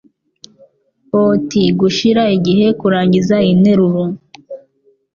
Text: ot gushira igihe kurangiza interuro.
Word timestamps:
ot 1.25 1.51
gushira 1.79 2.23
igihe 2.37 2.67
kurangiza 2.79 3.35
interuro. 3.51 4.03